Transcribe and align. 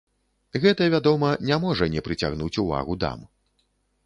Гэта, 0.63 0.87
вядома, 0.93 1.29
не 1.49 1.59
можа 1.67 1.89
не 1.97 2.05
прыцягнуць 2.09 2.53
увагу 2.65 2.97
дам. 3.05 3.19